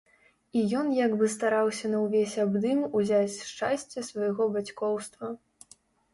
І 0.59 0.61
ён 0.77 0.87
як 0.99 1.11
бы 1.19 1.27
стараўся 1.33 1.91
на 1.91 1.99
ўвесь 2.05 2.33
абдым 2.45 2.81
узяць 3.01 3.37
шчасце 3.51 4.07
свайго 4.09 4.51
бацькоўства. 4.59 5.33